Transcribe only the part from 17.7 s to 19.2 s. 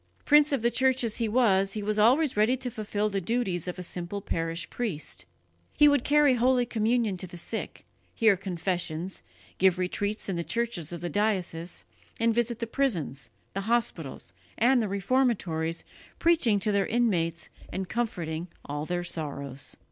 comforting all their